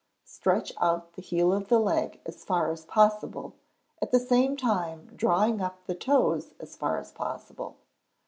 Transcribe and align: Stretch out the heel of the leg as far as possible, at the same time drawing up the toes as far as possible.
Stretch 0.25 0.73
out 0.81 1.13
the 1.13 1.21
heel 1.21 1.53
of 1.53 1.67
the 1.67 1.77
leg 1.77 2.21
as 2.25 2.43
far 2.43 2.71
as 2.71 2.85
possible, 2.85 3.53
at 4.01 4.09
the 4.09 4.17
same 4.19 4.57
time 4.57 5.11
drawing 5.15 5.61
up 5.61 5.85
the 5.85 5.93
toes 5.93 6.55
as 6.59 6.75
far 6.75 6.97
as 6.97 7.11
possible. 7.11 7.75